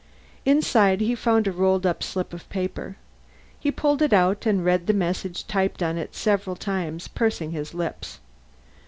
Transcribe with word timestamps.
Inside 0.45 0.99
he 0.99 1.13
found 1.13 1.45
a 1.45 1.51
rolled 1.51 1.85
up 1.85 2.01
slip 2.01 2.33
of 2.33 2.49
paper. 2.49 2.95
He 3.59 3.69
pulled 3.69 4.01
it 4.01 4.11
out 4.13 4.47
and 4.47 4.65
read 4.65 4.87
the 4.87 4.95
message 4.95 5.45
typed 5.45 5.83
on 5.83 5.95
it 5.99 6.15
several 6.15 6.55
times, 6.55 7.07
pursing 7.07 7.51
his 7.51 7.75
lips. 7.75 8.17